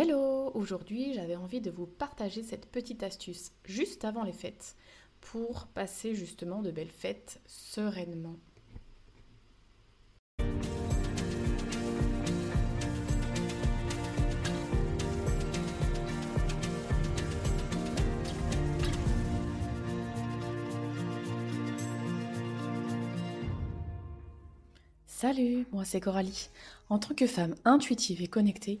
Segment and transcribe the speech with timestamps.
[0.00, 4.76] Hello Aujourd'hui, j'avais envie de vous partager cette petite astuce juste avant les fêtes
[5.20, 8.36] pour passer justement de belles fêtes sereinement.
[25.08, 26.50] Salut, moi c'est Coralie.
[26.88, 28.80] En tant que femme intuitive et connectée,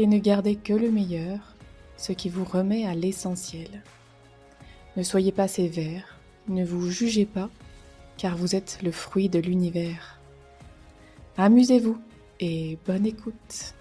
[0.00, 1.54] et ne gardez que le meilleur,
[1.98, 3.82] ce qui vous remet à l'essentiel.
[4.96, 7.50] Ne soyez pas sévère, ne vous jugez pas,
[8.16, 10.18] car vous êtes le fruit de l'univers.
[11.36, 11.98] Amusez-vous
[12.40, 13.74] et bonne écoute.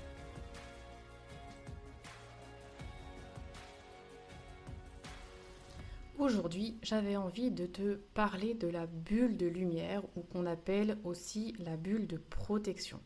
[6.17, 11.55] Aujourd'hui, j'avais envie de te parler de la bulle de lumière ou qu'on appelle aussi
[11.59, 12.99] la bulle de protection.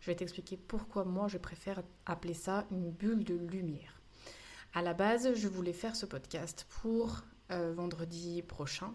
[0.00, 4.00] Je vais t'expliquer pourquoi moi je préfère appeler ça une bulle de lumière.
[4.72, 8.94] À la base, je voulais faire ce podcast pour euh, vendredi prochain,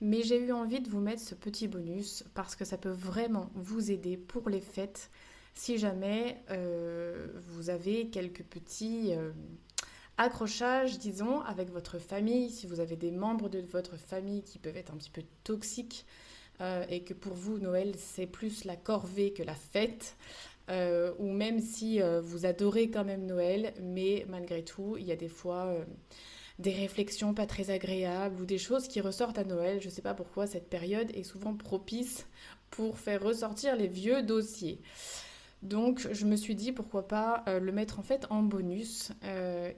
[0.00, 3.50] mais j'ai eu envie de vous mettre ce petit bonus parce que ça peut vraiment
[3.54, 5.10] vous aider pour les fêtes
[5.54, 9.30] si jamais euh, vous avez quelques petits euh,
[10.18, 14.76] accrochages, disons, avec votre famille, si vous avez des membres de votre famille qui peuvent
[14.76, 16.04] être un petit peu toxiques
[16.62, 20.16] euh, et que pour vous, Noël, c'est plus la corvée que la fête.
[20.70, 25.12] Euh, ou même si euh, vous adorez quand même Noël, mais malgré tout, il y
[25.12, 25.74] a des fois
[26.60, 29.80] des réflexions pas très agréables ou des choses qui ressortent à Noël.
[29.80, 32.26] Je ne sais pas pourquoi cette période est souvent propice
[32.70, 34.80] pour faire ressortir les vieux dossiers.
[35.62, 39.10] Donc je me suis dit pourquoi pas le mettre en fait en bonus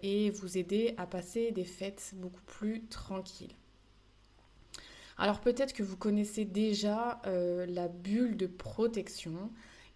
[0.02, 3.54] et vous aider à passer des fêtes beaucoup plus tranquilles.
[5.16, 9.50] Alors peut-être que vous connaissez déjà euh, la bulle de protection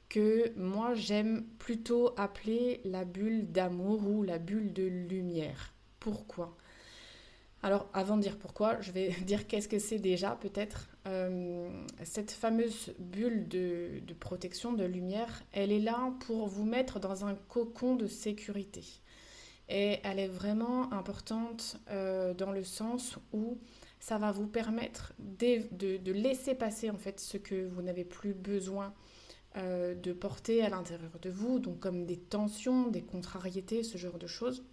[0.09, 5.75] que moi j'aime plutôt appeler la bulle d'amour ou la bulle de lumière.
[6.01, 6.57] Pourquoi?
[7.63, 10.89] Alors, avant de dire pourquoi, je vais dire qu'est-ce que c'est déjà peut-être.
[11.07, 11.69] Euh,
[12.05, 17.35] cette fameuse bulle de, protection, de lumière, elle est là pour vous mettre dans un
[17.35, 18.85] cocon de sécurité.
[19.69, 23.59] Et elle est vraiment importante euh, dans le sens où
[24.01, 28.95] ça va vous permettre de, laisser passer en fait ce que vous n'avez plus besoin
[29.57, 34.19] euh, de porter à l'intérieur de vous, donc comme des tensions, des contrariétés, ce genre
[34.19, 34.65] de choses.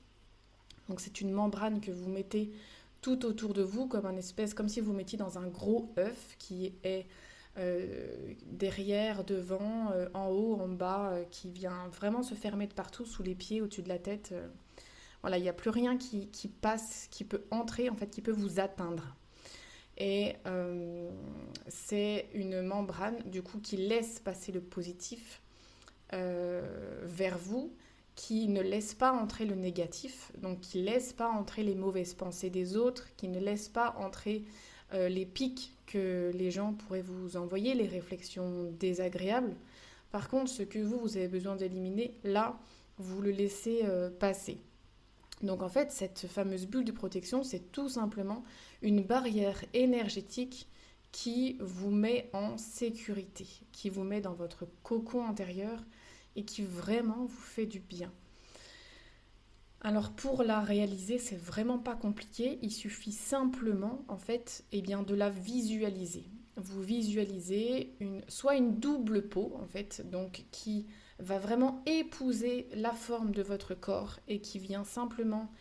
[0.89, 2.51] Donc c'est une membrane que vous mettez
[3.01, 6.35] tout autour de vous comme un espèce, comme si vous mettiez dans un gros œuf
[6.37, 7.07] qui est
[7.57, 13.05] euh, derrière, devant, euh, en haut, en bas, qui vient vraiment se fermer de partout,
[13.05, 14.33] sous les pieds, au-dessus de la tête.
[15.25, 18.31] Voilà, il n'y a plus rien qui, passe, qui peut entrer, en fait, qui peut
[18.31, 19.15] vous atteindre.
[19.97, 21.09] Et euh,
[21.67, 25.41] c'est une membrane, du coup, qui laisse passer le positif
[26.13, 27.73] euh, vers vous,
[28.13, 32.51] qui ne laisse pas entrer le négatif, donc qui laisse pas entrer les mauvaises pensées
[32.51, 34.43] des autres, qui ne laisse pas entrer
[34.93, 39.55] euh, les pics que les gens pourraient vous envoyer, les réflexions désagréables.
[40.11, 42.59] Par contre, ce que vous, vous avez besoin d'éliminer, là,
[42.99, 43.81] vous le laissez
[44.19, 44.59] passer.
[45.41, 48.43] Donc en fait, cette fameuse bulle de protection, c'est tout simplement
[48.81, 50.67] une barrière énergétique
[51.11, 55.83] qui vous met en sécurité, qui vous met dans votre cocon intérieur
[56.35, 58.11] et qui vraiment vous fait du bien.
[59.81, 65.03] Alors pour la réaliser, c'est vraiment pas compliqué, il suffit simplement en fait eh bien,
[65.03, 66.25] de la visualiser.
[66.57, 70.87] Vous visualisez une, soit une double peau en fait, donc qui
[71.19, 75.51] va vraiment épouser la forme de votre corps et qui vient simplement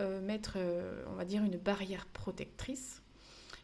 [0.00, 3.02] euh, mettre, euh, on va dire, une barrière protectrice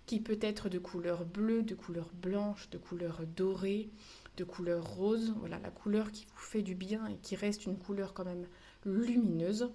[0.06, 3.90] qui peut être de couleur bleue, de couleur blanche, de couleur dorée,
[4.37, 5.34] de couleur rose.
[5.38, 8.46] Voilà, la couleur qui vous fait du bien et qui reste une couleur quand même
[8.84, 9.70] lumineuse.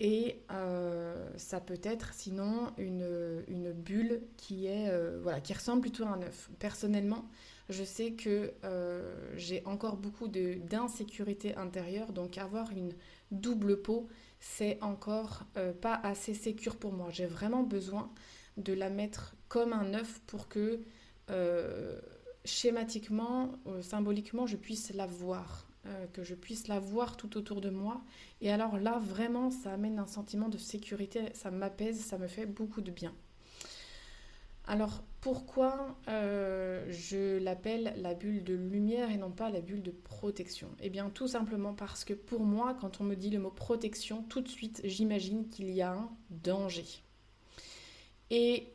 [0.00, 4.90] Et euh, ça peut être sinon une, une bulle qui, est,
[5.22, 6.50] voilà, qui ressemble plutôt à un œuf.
[6.58, 7.28] Personnellement,
[7.70, 12.92] je sais que euh, j'ai encore beaucoup d'insécurité intérieure, donc avoir une
[13.30, 14.08] double peau,
[14.40, 17.08] c'est encore euh, pas assez sécure pour moi.
[17.10, 18.10] J'ai vraiment besoin
[18.56, 20.80] de la mettre comme un œuf pour que
[21.30, 22.00] euh,
[22.44, 23.52] schématiquement,
[23.82, 25.66] symboliquement, je puisse la voir.
[26.12, 28.02] que je puisse la voir tout autour de moi.
[28.40, 32.46] Et alors là, vraiment, ça amène un sentiment de sécurité, ça m'apaise, ça me fait
[32.46, 33.14] beaucoup de bien.
[34.70, 39.90] Alors pourquoi euh, je l'appelle la bulle de lumière et non pas la bulle de
[39.90, 40.68] protection?
[40.80, 44.22] Eh bien tout simplement parce que pour moi, quand on me dit le mot protection,
[44.22, 46.84] tout de suite j'imagine qu'il y a un danger.
[48.30, 48.68] Et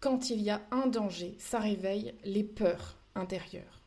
[0.00, 3.84] quand il y a un danger, ça réveille les peurs intérieures.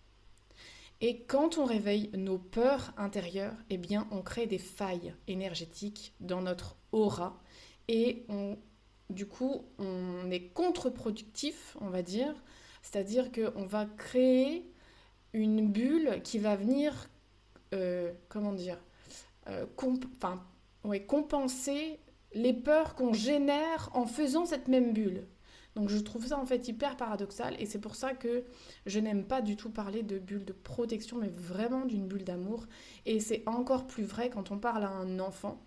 [1.01, 6.41] Et quand on réveille nos peurs intérieures, eh bien on crée des failles énergétiques dans
[6.41, 7.38] notre aura
[7.89, 8.57] et on
[9.09, 12.33] du coup, on est contre-productif, on va dire.
[12.81, 14.65] C'est-à-dire qu'on va créer
[15.33, 17.09] une bulle qui va venir,
[17.73, 18.77] euh, comment dire,
[19.47, 19.65] euh,
[21.07, 22.00] compenser
[22.33, 25.27] les peurs qu'on génère en faisant cette même bulle.
[25.75, 28.44] Donc je trouve ça en fait hyper paradoxal et c'est pour ça que
[28.85, 32.65] je n'aime pas du tout parler de bulle de protection mais vraiment d'une bulle d'amour
[33.06, 35.61] et c'est encore plus vrai quand on parle à un enfant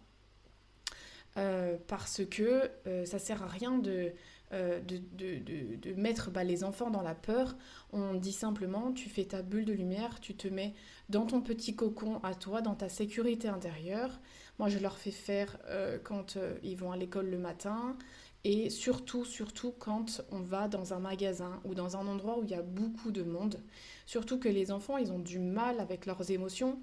[1.38, 4.12] euh, parce que euh, ça sert à rien de,
[4.52, 7.56] euh, de, mettre bah, les enfants dans la peur.
[7.92, 10.74] On dit simplement, tu fais ta bulle de lumière, tu te mets
[11.08, 14.20] dans ton petit cocon à toi, dans ta sécurité intérieure.
[14.58, 15.58] Moi, je leur fais faire
[16.04, 17.96] quand ils vont à l'école le matin.
[18.44, 22.50] Et surtout, surtout quand on va dans un magasin ou dans un endroit où il
[22.50, 23.60] y a beaucoup de monde.
[24.04, 26.78] Surtout que les enfants, ils ont du mal avec leurs émotions.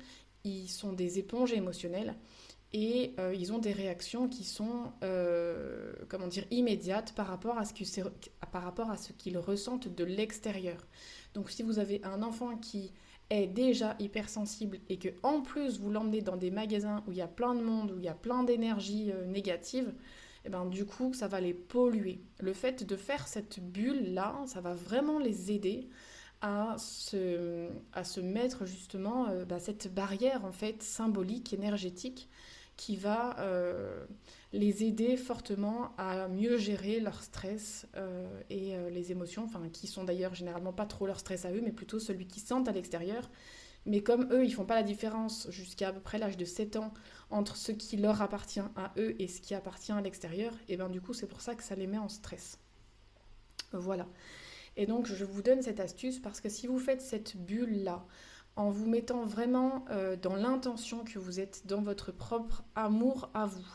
[0.45, 2.15] Ils sont des éponges émotionnelles
[2.71, 7.65] et euh, ils ont des réactions qui sont euh, comment dire immédiates par rapport à
[7.65, 7.73] ce
[8.51, 10.85] par rapport à ce qu'ils ressentent de l'extérieur.
[11.33, 12.91] Donc si vous avez un enfant qui
[13.31, 17.21] est déjà hypersensible et que en plus vous l'emmenez dans des magasins où il y
[17.21, 20.65] a plein de monde, où il y a plein d'énergie euh, négative, et eh ben
[20.65, 22.21] du coup ça va les polluer.
[22.39, 25.89] Le fait de faire cette bulle là, ça va vraiment les aider
[26.41, 32.29] à se, à se mettre justement bah, cette barrière en fait symbolique, énergétique
[32.79, 34.05] qui va euh,
[34.53, 39.85] les aider fortement à mieux gérer leur stress euh, et euh, les émotions, enfin qui
[39.85, 42.71] sont d'ailleurs généralement pas trop leur stress à eux, mais plutôt celui qu'ils sentent à
[42.71, 43.29] l'extérieur.
[43.85, 46.77] Mais comme eux, ils font pas la différence jusqu'à à peu près l'âge de 7
[46.77, 46.93] ans
[47.31, 50.87] entre ce qui leur appartient à eux et ce qui appartient à l'extérieur, et bien
[50.87, 52.59] du coup c'est pour ça que ça les met en stress.
[53.73, 54.07] Voilà.
[54.77, 58.05] Et donc je vous donne cette astuce parce que si vous faites cette bulle-là,
[58.59, 63.45] en vous mettant vraiment euh, dans l'intention que vous êtes dans votre propre amour à
[63.45, 63.65] vous,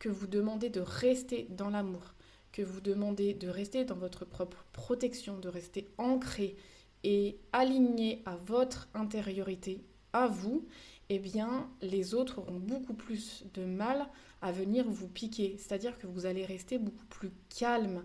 [0.00, 2.02] que vous demandez de rester dans l'amour,
[2.50, 6.56] que vous demandez de rester dans votre propre protection, de rester ancré
[7.04, 10.66] et aligné à votre intériorité, à vous,
[11.08, 14.08] eh bien les autres auront beaucoup plus de mal
[14.40, 15.54] à venir vous piquer.
[15.56, 17.30] C'est-à-dire que vous allez rester beaucoup plus
[17.60, 18.02] calme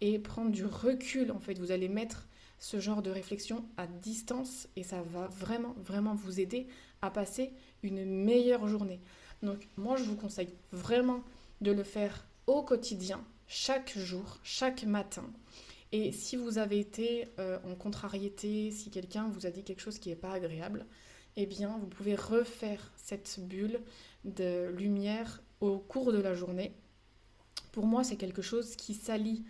[0.00, 1.58] et prendre du recul en fait.
[1.58, 2.26] Vous allez mettre
[2.64, 6.66] ce genre de réflexion à distance et ça va vraiment, vraiment vous aider
[7.02, 7.52] à passer
[7.82, 9.00] une meilleure journée.
[9.42, 11.22] Donc moi, je vous conseille vraiment
[11.60, 15.30] de le faire au quotidien, chaque jour, chaque matin.
[15.92, 19.98] Et si vous avez été euh, en contrariété, si quelqu'un vous a dit quelque chose
[19.98, 20.86] qui n'est pas agréable,
[21.36, 23.78] eh bien, vous pouvez refaire cette bulle
[24.24, 26.72] de lumière au cours de la journée.
[27.72, 29.44] Pour moi, c'est quelque chose qui s'allie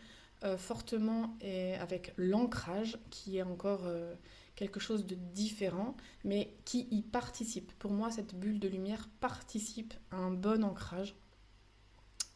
[0.45, 4.15] euh, fortement et avec l'ancrage, qui est encore euh,
[4.57, 7.73] quelque chose de différent, mais qui y participe.
[7.79, 11.17] Pour moi, cette bulle de lumière participe à un bon ancrage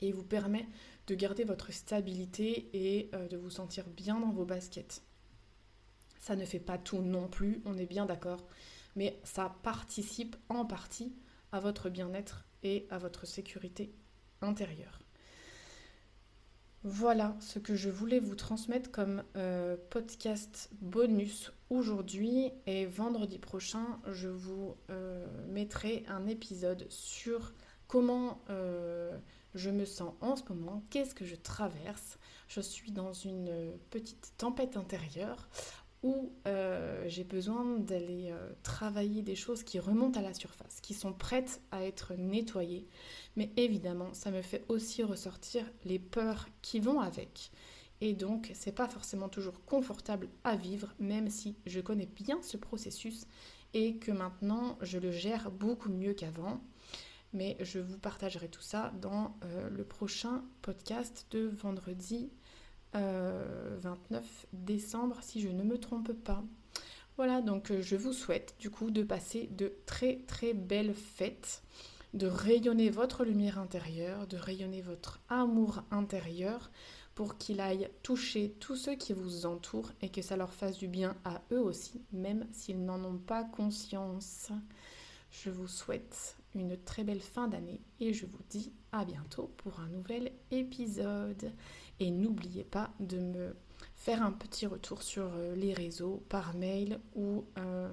[0.01, 0.67] et vous permet
[1.07, 5.03] de garder votre stabilité et euh, de vous sentir bien dans vos baskets.
[6.19, 8.47] Ça ne fait pas tout non plus, on est bien d'accord,
[8.97, 11.13] mais ça participe en partie
[11.53, 13.93] à votre bien-être et à votre sécurité
[14.41, 14.99] intérieure.
[16.91, 24.01] Voilà ce que je voulais vous transmettre comme euh, podcast bonus aujourd'hui et vendredi prochain
[24.11, 27.53] je vous euh, mettrai un épisode sur
[27.89, 29.15] comment euh,
[29.55, 32.19] je me sens en ce moment, qu'est-ce que je traverse.
[32.49, 33.53] Je suis dans une
[33.91, 35.51] petite tempête intérieure
[36.03, 36.33] où
[37.07, 41.85] j'ai besoin d'aller travailler des choses qui remontent à la surface, qui sont prêtes à
[41.85, 42.87] être nettoyées,
[43.37, 47.51] mais évidemment, ça me fait aussi ressortir les peurs qui vont avec.
[48.01, 52.57] Et donc, c'est pas forcément toujours confortable à vivre, même si je connais bien ce
[52.57, 53.27] processus
[53.75, 56.61] et que maintenant je le gère beaucoup mieux qu'avant.
[57.35, 62.31] Mais je vous partagerai tout ça dans euh, le prochain podcast de vendredi
[62.95, 66.43] 29 euh, décembre, si je ne me trompe pas.
[67.17, 71.63] Voilà, donc euh, je vous souhaite du coup de passer de très très belles fêtes
[72.15, 76.71] de rayonner votre lumière intérieure, de rayonner votre amour intérieur
[77.15, 80.89] pour qu'il aille toucher tous ceux qui vous entourent et que ça leur fasse du
[80.89, 84.51] bien à eux aussi, même s'ils n'en ont pas conscience.
[85.31, 89.81] Je vous souhaite une très belle fin d'année et je vous dis à bientôt pour
[89.81, 91.53] un nouvel épisode.
[92.01, 93.57] Et n'oubliez pas de me
[93.97, 97.93] faire un petit retour sur euh, les réseaux, par mail ou, euh,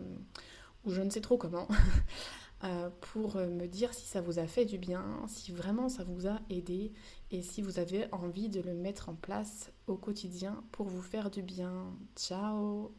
[0.85, 1.67] ou je ne sais trop comment,
[2.63, 6.27] euh, pour me dire si ça vous a fait du bien, si vraiment ça vous
[6.27, 6.93] a aidé
[7.31, 11.31] et si vous avez envie de le mettre en place au quotidien pour vous faire
[11.31, 11.91] du bien.
[12.15, 12.91] Ciao